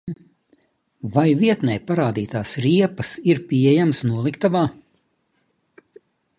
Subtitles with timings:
[1.17, 4.65] Vai vietnē parādītās riepa ir pieejamas noliktavā?